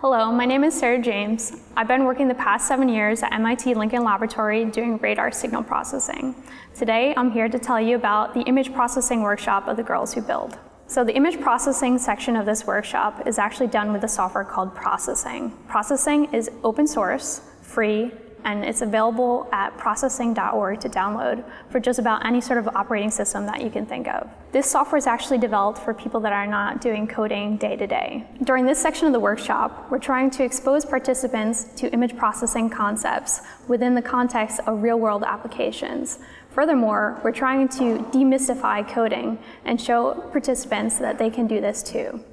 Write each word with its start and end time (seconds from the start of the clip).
Hello, 0.00 0.30
my 0.30 0.44
name 0.44 0.62
is 0.62 0.78
Sara 0.78 1.00
James. 1.00 1.56
I've 1.74 1.88
been 1.88 2.04
working 2.04 2.28
the 2.28 2.34
past 2.34 2.68
seven 2.68 2.86
years 2.86 3.22
at 3.22 3.32
MIT 3.32 3.72
Lincoln 3.72 4.04
Laboratory 4.04 4.66
doing 4.66 4.98
radar 4.98 5.32
signal 5.32 5.62
processing. 5.62 6.34
Today, 6.74 7.14
I'm 7.16 7.30
here 7.30 7.48
to 7.48 7.58
tell 7.58 7.80
you 7.80 7.96
about 7.96 8.34
the 8.34 8.42
image 8.42 8.74
processing 8.74 9.22
workshop 9.22 9.66
of 9.66 9.78
the 9.78 9.82
Girls 9.82 10.12
Who 10.12 10.20
Build. 10.20 10.58
So 10.86 11.02
the 11.02 11.14
image 11.16 11.40
processing 11.40 11.96
section 11.96 12.36
of 12.36 12.44
this 12.44 12.66
workshop 12.66 13.26
is 13.26 13.38
actually 13.38 13.68
done 13.68 13.90
with 13.90 14.04
a 14.04 14.08
software 14.08 14.44
called 14.44 14.74
Processing. 14.74 15.52
Processing 15.66 16.26
is 16.34 16.50
open 16.62 16.86
source, 16.86 17.40
free, 17.62 18.12
and 18.46 18.64
it's 18.64 18.80
available 18.80 19.48
at 19.52 19.76
processing.org 19.76 20.80
to 20.80 20.88
download 20.88 21.44
for 21.68 21.80
just 21.80 21.98
about 21.98 22.24
any 22.24 22.40
sort 22.40 22.60
of 22.60 22.68
operating 22.68 23.10
system 23.10 23.44
that 23.44 23.60
you 23.60 23.68
can 23.68 23.84
think 23.84 24.06
of. 24.06 24.30
This 24.52 24.70
software 24.70 24.98
is 24.98 25.08
actually 25.08 25.38
developed 25.38 25.80
for 25.80 25.92
people 25.92 26.20
that 26.20 26.32
are 26.32 26.46
not 26.46 26.80
doing 26.80 27.08
coding 27.08 27.56
day 27.56 27.74
to 27.74 27.88
day. 27.88 28.24
During 28.44 28.64
this 28.64 28.80
section 28.80 29.08
of 29.08 29.12
the 29.12 29.20
workshop, 29.20 29.90
we're 29.90 29.98
trying 29.98 30.30
to 30.30 30.44
expose 30.44 30.84
participants 30.84 31.64
to 31.76 31.92
image 31.92 32.16
processing 32.16 32.70
concepts 32.70 33.40
within 33.66 33.96
the 33.96 34.02
context 34.02 34.60
of 34.68 34.80
real 34.80 35.00
world 35.00 35.24
applications. 35.24 36.20
Furthermore, 36.50 37.20
we're 37.24 37.32
trying 37.32 37.68
to 37.70 37.98
demystify 38.12 38.88
coding 38.88 39.38
and 39.64 39.80
show 39.80 40.14
participants 40.30 40.98
that 40.98 41.18
they 41.18 41.30
can 41.30 41.48
do 41.48 41.60
this 41.60 41.82
too. 41.82 42.24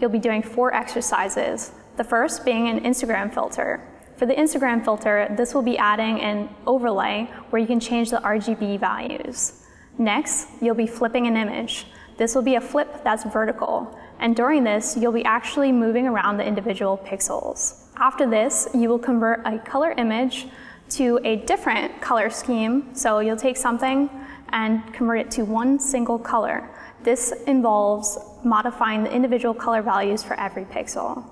You'll 0.00 0.10
be 0.10 0.20
doing 0.20 0.42
four 0.42 0.72
exercises, 0.72 1.72
the 1.96 2.04
first 2.04 2.44
being 2.44 2.68
an 2.68 2.84
Instagram 2.84 3.34
filter. 3.34 3.89
For 4.20 4.26
the 4.26 4.34
Instagram 4.34 4.84
filter, 4.84 5.34
this 5.34 5.54
will 5.54 5.62
be 5.62 5.78
adding 5.78 6.20
an 6.20 6.50
overlay 6.66 7.30
where 7.48 7.58
you 7.58 7.66
can 7.66 7.80
change 7.80 8.10
the 8.10 8.18
RGB 8.18 8.78
values. 8.78 9.62
Next, 9.96 10.48
you'll 10.60 10.74
be 10.74 10.86
flipping 10.86 11.26
an 11.26 11.38
image. 11.38 11.86
This 12.18 12.34
will 12.34 12.42
be 12.42 12.56
a 12.56 12.60
flip 12.60 13.02
that's 13.02 13.24
vertical, 13.24 13.98
and 14.18 14.36
during 14.36 14.62
this, 14.62 14.94
you'll 14.94 15.10
be 15.10 15.24
actually 15.24 15.72
moving 15.72 16.06
around 16.06 16.36
the 16.36 16.46
individual 16.46 16.98
pixels. 16.98 17.86
After 17.96 18.28
this, 18.28 18.68
you 18.74 18.90
will 18.90 18.98
convert 18.98 19.40
a 19.46 19.58
color 19.58 19.92
image 19.92 20.48
to 20.90 21.18
a 21.24 21.36
different 21.36 22.02
color 22.02 22.28
scheme. 22.28 22.94
So 22.94 23.20
you'll 23.20 23.38
take 23.38 23.56
something 23.56 24.10
and 24.50 24.92
convert 24.92 25.20
it 25.20 25.30
to 25.30 25.46
one 25.46 25.78
single 25.78 26.18
color. 26.18 26.68
This 27.04 27.32
involves 27.46 28.18
modifying 28.44 29.02
the 29.02 29.10
individual 29.10 29.54
color 29.54 29.80
values 29.80 30.22
for 30.22 30.38
every 30.38 30.66
pixel. 30.66 31.24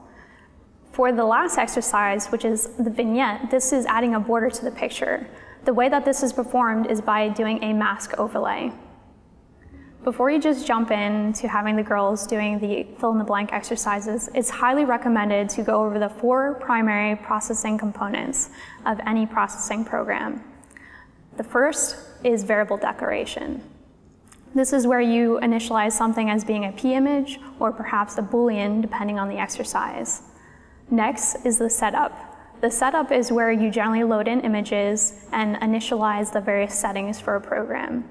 For 0.99 1.13
the 1.13 1.25
last 1.25 1.59
exercise, 1.59 2.27
which 2.27 2.45
is 2.45 2.71
the 2.71 2.91
vignette, 2.91 3.53
this 3.53 3.73
is 3.73 3.87
adding 3.87 4.17
a 4.17 4.19
border 4.19 4.51
to 4.51 4.65
the 4.65 4.73
picture. 4.73 5.29
The 5.65 5.73
way 5.73 5.89
that 5.89 6.05
this 6.05 6.25
is 6.25 6.33
performed 6.33 6.91
is 6.91 7.01
by 7.01 7.29
doing 7.29 7.63
a 7.63 7.73
mask 7.73 8.19
overlay. 8.19 8.73
Before 10.03 10.29
you 10.29 10.41
just 10.41 10.67
jump 10.67 10.91
in 10.91 11.33
to 11.35 11.47
having 11.47 11.77
the 11.77 11.85
girls 11.85 12.27
doing 12.27 12.59
the 12.59 12.85
fill 12.99 13.13
in 13.13 13.19
the 13.19 13.25
blank 13.25 13.53
exercises, 13.53 14.29
it's 14.35 14.51
highly 14.51 14.85
recommended 14.85 15.49
to 15.51 15.63
go 15.63 15.85
over 15.85 16.01
the 16.01 16.09
four 16.09 16.55
primary 16.55 17.15
processing 17.15 17.79
components 17.79 18.51
of 18.85 18.99
any 19.07 19.25
processing 19.25 19.85
program. 19.85 20.43
The 21.37 21.45
first 21.45 21.95
is 22.25 22.43
variable 22.43 22.77
declaration. 22.77 23.63
This 24.53 24.73
is 24.73 24.85
where 24.85 25.01
you 25.01 25.39
initialize 25.45 25.93
something 25.93 26.29
as 26.29 26.43
being 26.43 26.65
a 26.65 26.73
PImage 26.73 27.39
or 27.61 27.71
perhaps 27.71 28.19
a 28.19 28.23
boolean 28.23 28.83
depending 28.83 29.21
on 29.21 29.29
the 29.29 29.37
exercise. 29.37 30.23
Next 30.91 31.45
is 31.45 31.59
the 31.59 31.69
setup. 31.69 32.13
The 32.61 32.71
setup 32.71 33.13
is 33.13 33.31
where 33.31 33.53
you 33.53 33.71
generally 33.71 34.05
load 34.05 34.27
in 34.27 34.41
images 34.41 35.27
and 35.33 35.57
initialize 35.57 36.33
the 36.33 36.41
various 36.41 36.79
settings 36.79 37.21
for 37.21 37.37
a 37.37 37.41
program. 37.41 38.11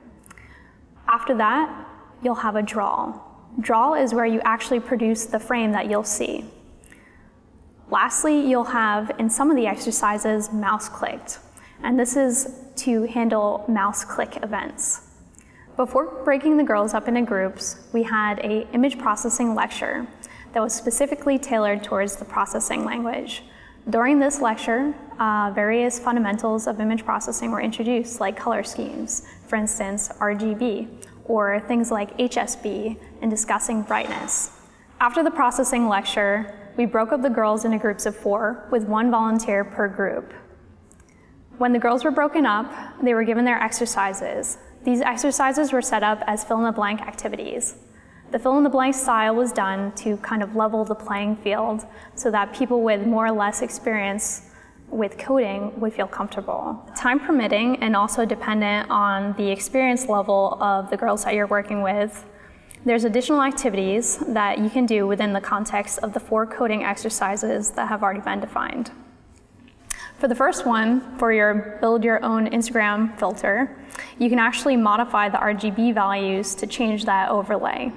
After 1.07 1.35
that, 1.37 1.87
you'll 2.21 2.35
have 2.35 2.55
a 2.55 2.61
draw. 2.61 3.19
Draw 3.59 3.95
is 3.95 4.13
where 4.13 4.25
you 4.25 4.39
actually 4.45 4.79
produce 4.79 5.25
the 5.25 5.39
frame 5.39 5.71
that 5.71 5.89
you'll 5.89 6.03
see. 6.03 6.45
Lastly, 7.89 8.47
you'll 8.47 8.65
have, 8.65 9.11
in 9.17 9.29
some 9.29 9.49
of 9.49 9.57
the 9.57 9.65
exercises, 9.65 10.51
mouse 10.51 10.87
clicked. 10.87 11.39
And 11.81 11.99
this 11.99 12.15
is 12.15 12.63
to 12.77 13.03
handle 13.03 13.65
mouse 13.67 14.05
click 14.05 14.37
events. 14.43 15.01
Before 15.77 16.23
breaking 16.23 16.57
the 16.57 16.63
girls 16.63 16.93
up 16.93 17.07
into 17.07 17.21
groups, 17.21 17.87
we 17.93 18.03
had 18.03 18.39
a 18.39 18.67
image 18.73 18.97
processing 18.97 19.55
lecture 19.55 20.07
that 20.57 20.63
was 20.63 20.73
specifically 20.73 21.37
tailored 21.37 21.83
towards 21.83 22.15
the 22.15 22.25
processing 22.25 22.83
language. 22.83 23.43
During 23.91 24.19
this 24.19 24.41
lecture, 24.41 24.95
uh, 25.19 25.51
various 25.53 25.99
fundamentals 25.99 26.65
of 26.65 26.79
image 26.79 27.05
processing 27.05 27.51
were 27.51 27.61
introduced, 27.61 28.19
like 28.19 28.35
color 28.35 28.63
schemes, 28.63 29.21
for 29.45 29.55
instance, 29.55 30.09
RGB, 30.19 30.87
or 31.25 31.59
things 31.67 31.91
like 31.91 32.17
HSB 32.17 32.97
and 33.21 33.29
discussing 33.29 33.83
brightness. 33.83 34.49
After 34.99 35.23
the 35.23 35.29
processing 35.29 35.87
lecture, 35.87 36.71
we 36.75 36.87
broke 36.87 37.11
up 37.11 37.21
the 37.21 37.29
girls 37.29 37.63
into 37.63 37.77
groups 37.77 38.07
of 38.07 38.15
four, 38.15 38.67
with 38.71 38.83
one 38.85 39.11
volunteer 39.11 39.63
per 39.63 39.87
group. 39.87 40.33
When 41.59 41.71
the 41.71 41.77
girls 41.77 42.03
were 42.03 42.09
broken 42.09 42.47
up, 42.47 42.73
they 43.03 43.13
were 43.13 43.23
given 43.23 43.45
their 43.45 43.61
exercises. 43.61 44.57
These 44.83 45.01
exercises 45.01 45.71
were 45.71 45.83
set 45.83 46.01
up 46.01 46.23
as 46.25 46.43
fill 46.43 46.57
in 46.57 46.63
the 46.63 46.71
blank 46.71 47.01
activities. 47.01 47.75
The 48.29 48.39
fill 48.39 48.57
in 48.57 48.63
the 48.63 48.69
blank 48.69 48.93
style 48.93 49.35
was 49.35 49.53
done 49.53 49.93
to 49.93 50.17
kind 50.17 50.43
of 50.43 50.55
level 50.55 50.83
the 50.83 50.95
playing 50.95 51.37
field 51.37 51.85
so 52.15 52.29
that 52.31 52.53
people 52.53 52.81
with 52.81 53.05
more 53.05 53.25
or 53.25 53.31
less 53.31 53.61
experience 53.61 54.41
with 54.89 55.17
coding 55.17 55.77
would 55.79 55.93
feel 55.93 56.07
comfortable. 56.07 56.85
Time 56.95 57.19
permitting 57.19 57.77
and 57.77 57.95
also 57.95 58.25
dependent 58.25 58.89
on 58.89 59.33
the 59.33 59.49
experience 59.49 60.07
level 60.07 60.57
of 60.61 60.89
the 60.89 60.97
girls 60.97 61.23
that 61.23 61.35
you're 61.35 61.47
working 61.47 61.81
with, 61.81 62.25
there's 62.85 63.05
additional 63.05 63.41
activities 63.41 64.17
that 64.27 64.59
you 64.59 64.69
can 64.69 64.85
do 64.85 65.07
within 65.07 65.33
the 65.33 65.41
context 65.41 65.99
of 65.99 66.13
the 66.13 66.19
four 66.19 66.45
coding 66.45 66.83
exercises 66.83 67.71
that 67.71 67.87
have 67.87 68.03
already 68.03 68.21
been 68.21 68.39
defined. 68.39 68.91
For 70.19 70.27
the 70.27 70.35
first 70.35 70.65
one, 70.65 71.17
for 71.17 71.31
your 71.31 71.77
build 71.79 72.03
your 72.03 72.23
own 72.23 72.49
Instagram 72.49 73.17
filter, 73.19 73.77
you 74.17 74.29
can 74.29 74.39
actually 74.39 74.75
modify 74.75 75.29
the 75.29 75.37
RGB 75.37 75.93
values 75.93 76.55
to 76.55 76.65
change 76.65 77.05
that 77.05 77.29
overlay. 77.29 77.91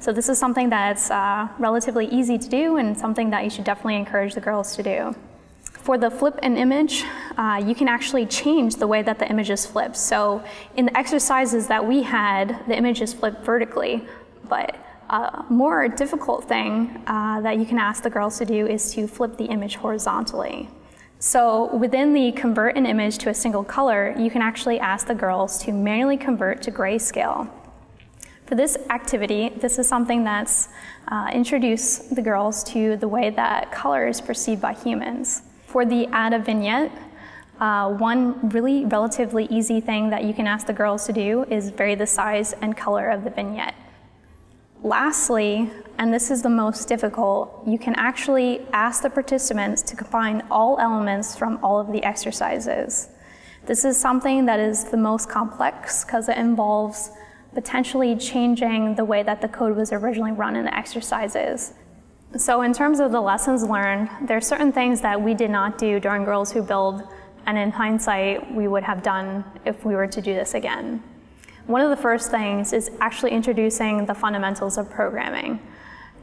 So 0.00 0.12
this 0.14 0.30
is 0.30 0.38
something 0.38 0.70
that's 0.70 1.10
uh, 1.10 1.48
relatively 1.58 2.06
easy 2.06 2.38
to 2.38 2.48
do 2.48 2.78
and 2.78 2.96
something 2.96 3.28
that 3.30 3.44
you 3.44 3.50
should 3.50 3.64
definitely 3.64 3.96
encourage 3.96 4.34
the 4.34 4.40
girls 4.40 4.74
to 4.76 4.82
do. 4.82 5.14
For 5.62 5.98
the 5.98 6.10
flip 6.10 6.38
an 6.42 6.56
image, 6.56 7.04
uh, 7.36 7.62
you 7.64 7.74
can 7.74 7.86
actually 7.86 8.24
change 8.24 8.76
the 8.76 8.86
way 8.86 9.02
that 9.02 9.18
the 9.18 9.28
image 9.28 9.50
is 9.50 9.66
flipped. 9.66 9.96
So 9.96 10.42
in 10.76 10.86
the 10.86 10.96
exercises 10.96 11.66
that 11.68 11.86
we 11.86 12.02
had, 12.02 12.64
the 12.66 12.74
image 12.74 13.02
is 13.02 13.12
flipped 13.12 13.44
vertically, 13.44 14.02
but 14.48 14.74
a 15.10 15.44
more 15.50 15.86
difficult 15.88 16.44
thing 16.48 17.02
uh, 17.06 17.42
that 17.42 17.58
you 17.58 17.66
can 17.66 17.78
ask 17.78 18.02
the 18.02 18.10
girls 18.10 18.38
to 18.38 18.46
do 18.46 18.66
is 18.66 18.94
to 18.94 19.06
flip 19.06 19.36
the 19.36 19.46
image 19.46 19.76
horizontally. 19.76 20.70
So 21.18 21.74
within 21.76 22.14
the 22.14 22.32
convert 22.32 22.76
an 22.76 22.86
image 22.86 23.18
to 23.18 23.28
a 23.28 23.34
single 23.34 23.64
color, 23.64 24.14
you 24.18 24.30
can 24.30 24.40
actually 24.40 24.80
ask 24.80 25.06
the 25.06 25.14
girls 25.14 25.62
to 25.64 25.72
manually 25.72 26.16
convert 26.16 26.62
to 26.62 26.70
grayscale. 26.70 27.50
For 28.50 28.56
this 28.56 28.76
activity, 28.90 29.50
this 29.60 29.78
is 29.78 29.86
something 29.86 30.24
that's 30.24 30.70
uh, 31.06 31.30
introduced 31.32 32.16
the 32.16 32.20
girls 32.20 32.64
to 32.64 32.96
the 32.96 33.06
way 33.06 33.30
that 33.30 33.70
color 33.70 34.08
is 34.08 34.20
perceived 34.20 34.60
by 34.60 34.72
humans. 34.72 35.42
For 35.66 35.86
the 35.86 36.08
add 36.08 36.32
a 36.32 36.40
vignette, 36.40 36.90
uh, 37.60 37.90
one 37.90 38.48
really 38.48 38.86
relatively 38.86 39.44
easy 39.52 39.80
thing 39.80 40.10
that 40.10 40.24
you 40.24 40.34
can 40.34 40.48
ask 40.48 40.66
the 40.66 40.72
girls 40.72 41.06
to 41.06 41.12
do 41.12 41.44
is 41.44 41.70
vary 41.70 41.94
the 41.94 42.08
size 42.08 42.52
and 42.54 42.76
color 42.76 43.10
of 43.10 43.22
the 43.22 43.30
vignette. 43.30 43.76
Lastly, 44.82 45.70
and 45.98 46.12
this 46.12 46.32
is 46.32 46.42
the 46.42 46.50
most 46.50 46.88
difficult, 46.88 47.62
you 47.68 47.78
can 47.78 47.94
actually 47.94 48.66
ask 48.72 49.04
the 49.04 49.10
participants 49.10 49.80
to 49.82 49.94
combine 49.94 50.42
all 50.50 50.76
elements 50.80 51.36
from 51.36 51.60
all 51.62 51.78
of 51.78 51.92
the 51.92 52.02
exercises. 52.02 53.10
This 53.66 53.84
is 53.84 53.96
something 53.96 54.44
that 54.46 54.58
is 54.58 54.86
the 54.86 54.96
most 54.96 55.28
complex 55.28 56.04
because 56.04 56.28
it 56.28 56.36
involves 56.36 57.12
potentially 57.54 58.16
changing 58.16 58.94
the 58.94 59.04
way 59.04 59.22
that 59.22 59.40
the 59.40 59.48
code 59.48 59.76
was 59.76 59.92
originally 59.92 60.32
run 60.32 60.56
in 60.56 60.64
the 60.64 60.76
exercises. 60.76 61.74
So 62.36 62.62
in 62.62 62.72
terms 62.72 63.00
of 63.00 63.10
the 63.10 63.20
lessons 63.20 63.64
learned, 63.64 64.08
there 64.22 64.36
are 64.36 64.40
certain 64.40 64.70
things 64.70 65.00
that 65.00 65.20
we 65.20 65.34
did 65.34 65.50
not 65.50 65.78
do 65.78 65.98
during 65.98 66.24
Girls 66.24 66.52
Who 66.52 66.62
Build, 66.62 67.02
and 67.46 67.58
in 67.58 67.72
hindsight, 67.72 68.54
we 68.54 68.68
would 68.68 68.84
have 68.84 69.02
done 69.02 69.44
if 69.64 69.84
we 69.84 69.96
were 69.96 70.06
to 70.06 70.22
do 70.22 70.34
this 70.34 70.54
again. 70.54 71.02
One 71.66 71.80
of 71.80 71.90
the 71.90 71.96
first 71.96 72.30
things 72.30 72.72
is 72.72 72.90
actually 73.00 73.32
introducing 73.32 74.06
the 74.06 74.14
fundamentals 74.14 74.78
of 74.78 74.88
programming. 74.90 75.60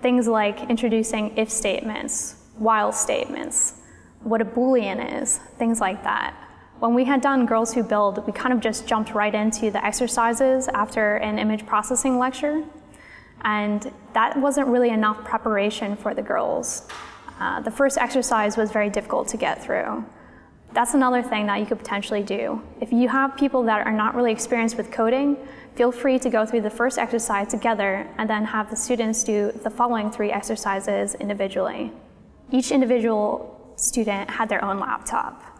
Things 0.02 0.28
like 0.28 0.70
introducing 0.70 1.36
if 1.38 1.50
statements, 1.50 2.36
while 2.58 2.92
statements, 2.92 3.82
what 4.22 4.42
a 4.42 4.46
Boolean 4.46 5.22
is, 5.22 5.38
things 5.58 5.82
like 5.82 6.04
that. 6.04 6.36
When 6.80 6.94
we 6.94 7.06
had 7.06 7.22
done 7.22 7.48
Girls 7.48 7.74
Who 7.74 7.82
Build, 7.82 8.24
we 8.28 8.34
kind 8.34 8.54
of 8.54 8.60
just 8.60 8.86
jumped 8.86 9.16
right 9.16 9.34
into 9.34 9.72
the 9.72 9.84
exercises 9.84 10.68
after 10.68 11.16
an 11.16 11.40
image 11.40 11.66
processing 11.66 12.20
lecture. 12.20 12.64
And 13.42 13.92
that 14.14 14.38
wasn't 14.38 14.68
really 14.68 14.90
enough 14.90 15.24
preparation 15.24 15.96
for 15.96 16.14
the 16.14 16.22
girls. 16.22 16.88
Uh, 17.40 17.62
the 17.62 17.72
first 17.72 17.98
exercise 17.98 18.58
was 18.58 18.72
very 18.72 18.92
difficult 18.92 19.28
to 19.30 19.38
get 19.38 19.64
through. 19.64 20.06
That's 20.74 20.94
another 20.94 21.24
thing 21.24 21.48
that 21.48 21.60
you 21.60 21.66
could 21.66 21.80
potentially 21.80 22.22
do. 22.22 22.62
If 22.80 22.92
you 22.92 23.08
have 23.10 23.36
people 23.36 23.64
that 23.64 23.88
are 23.88 23.92
not 23.92 24.14
really 24.14 24.32
experienced 24.32 24.78
with 24.78 24.92
coding, 24.92 25.36
feel 25.76 25.92
free 25.92 26.20
to 26.20 26.30
go 26.30 26.46
through 26.46 26.62
the 26.62 26.70
first 26.70 27.00
exercise 27.00 27.48
together 27.48 28.08
and 28.20 28.30
then 28.30 28.46
have 28.46 28.70
the 28.70 28.76
students 28.76 29.24
do 29.24 29.52
the 29.64 29.70
following 29.72 30.12
three 30.12 30.32
exercises 30.32 31.16
individually. 31.16 31.92
each 32.52 32.72
individual 32.72 33.74
student 33.78 34.30
had 34.30 34.48
their 34.48 34.64
own 34.64 34.80
laptop. 34.80 35.57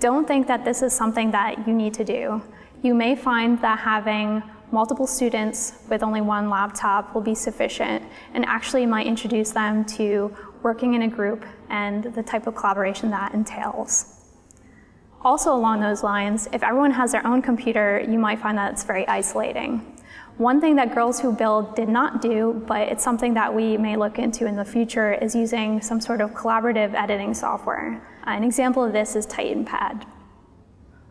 Don't 0.00 0.28
think 0.28 0.46
that 0.46 0.64
this 0.64 0.82
is 0.82 0.92
something 0.92 1.32
that 1.32 1.66
you 1.66 1.74
need 1.74 1.92
to 1.94 2.04
do. 2.04 2.40
You 2.82 2.94
may 2.94 3.16
find 3.16 3.60
that 3.62 3.80
having 3.80 4.42
multiple 4.70 5.06
students 5.06 5.72
with 5.88 6.04
only 6.04 6.20
one 6.20 6.48
laptop 6.48 7.14
will 7.14 7.22
be 7.22 7.34
sufficient 7.34 8.04
and 8.34 8.44
actually 8.44 8.86
might 8.86 9.06
introduce 9.06 9.50
them 9.50 9.84
to 9.84 10.36
working 10.62 10.94
in 10.94 11.02
a 11.02 11.08
group 11.08 11.44
and 11.68 12.04
the 12.14 12.22
type 12.22 12.46
of 12.46 12.54
collaboration 12.54 13.10
that 13.10 13.34
entails. 13.34 14.14
Also 15.22 15.52
along 15.52 15.80
those 15.80 16.04
lines, 16.04 16.48
if 16.52 16.62
everyone 16.62 16.92
has 16.92 17.10
their 17.10 17.26
own 17.26 17.42
computer, 17.42 18.04
you 18.08 18.18
might 18.18 18.38
find 18.38 18.56
that 18.56 18.72
it's 18.72 18.84
very 18.84 19.06
isolating. 19.08 19.97
One 20.38 20.60
thing 20.60 20.76
that 20.76 20.94
Girls 20.94 21.18
Who 21.18 21.32
Build 21.32 21.74
did 21.74 21.88
not 21.88 22.22
do, 22.22 22.62
but 22.68 22.82
it's 22.82 23.02
something 23.02 23.34
that 23.34 23.52
we 23.52 23.76
may 23.76 23.96
look 23.96 24.20
into 24.20 24.46
in 24.46 24.54
the 24.54 24.64
future, 24.64 25.12
is 25.14 25.34
using 25.34 25.80
some 25.80 26.00
sort 26.00 26.20
of 26.20 26.30
collaborative 26.30 26.94
editing 26.94 27.34
software. 27.34 28.00
Uh, 28.24 28.30
an 28.30 28.44
example 28.44 28.84
of 28.84 28.92
this 28.92 29.16
is 29.16 29.26
TitanPad. 29.26 30.04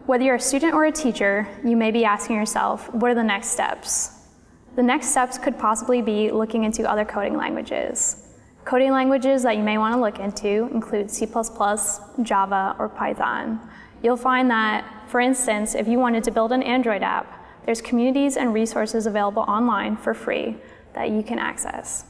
Whether 0.06 0.24
you're 0.24 0.36
a 0.36 0.40
student 0.40 0.74
or 0.74 0.86
a 0.86 0.94
teacher, 0.94 1.46
you 1.66 1.76
may 1.76 1.92
be 1.92 2.06
asking 2.06 2.38
yourself, 2.38 2.94
what 2.94 3.12
are 3.12 3.16
the 3.16 3.22
next 3.22 3.50
steps? 3.50 4.12
The 4.78 4.84
next 4.84 5.08
steps 5.08 5.38
could 5.38 5.60
possibly 5.60 6.02
be 6.02 6.32
looking 6.32 6.64
into 6.64 6.90
other 6.90 7.04
coding 7.04 7.36
languages. 7.36 8.32
Coding 8.64 8.94
languages 8.94 9.44
that 9.44 9.58
you 9.58 9.64
may 9.64 9.78
want 9.78 9.94
to 9.94 10.00
look 10.00 10.20
into 10.20 10.70
include 10.74 11.12
C++, 11.12 11.28
Java, 12.22 12.76
or 12.80 12.88
Python. 12.88 13.60
You'll 14.02 14.16
find 14.16 14.50
that, 14.52 15.10
for 15.10 15.20
instance, 15.20 15.76
if 15.76 15.86
you 15.86 16.00
wanted 16.00 16.24
to 16.24 16.32
build 16.32 16.54
an 16.54 16.64
Android 16.64 17.04
app, 17.04 17.37
there's 17.68 17.82
communities 17.82 18.38
and 18.38 18.54
resources 18.54 19.06
available 19.06 19.42
online 19.42 19.98
for 19.98 20.14
free 20.14 20.56
that 20.94 21.10
you 21.10 21.22
can 21.22 21.38
access. 21.38 22.06